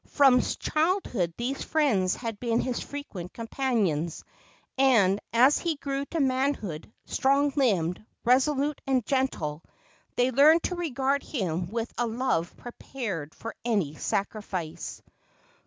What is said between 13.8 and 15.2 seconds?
sacrifice.